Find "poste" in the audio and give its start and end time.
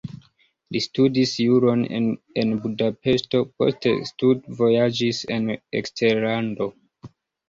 3.61-3.93